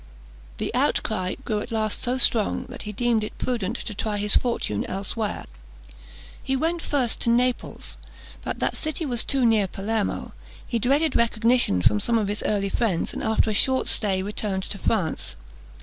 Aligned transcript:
The 0.57 0.73
outcry 0.73 1.35
grew 1.45 1.59
at 1.59 1.71
last 1.71 1.99
so 1.99 2.17
strong, 2.17 2.65
that 2.69 2.81
he 2.81 2.91
deemed 2.91 3.23
it 3.23 3.37
prudent 3.37 3.75
to 3.75 3.93
try 3.93 4.17
his 4.17 4.35
fortune 4.35 4.83
elsewhere. 4.87 5.45
He 6.41 6.55
went 6.55 6.81
first 6.81 7.19
to 7.19 7.29
Naples, 7.29 7.97
but 8.41 8.57
that 8.57 8.75
city 8.75 9.05
was 9.05 9.23
too 9.23 9.45
near 9.45 9.67
Palermo; 9.67 10.33
he 10.65 10.79
dreaded 10.79 11.15
recognition 11.15 11.83
from 11.83 11.99
some 11.99 12.17
of 12.17 12.29
his 12.29 12.41
early 12.47 12.69
friends, 12.69 13.13
and, 13.13 13.21
after 13.21 13.51
a 13.51 13.53
short 13.53 13.87
stay, 13.87 14.23
returned 14.23 14.63
to 14.63 14.79
France. 14.79 15.35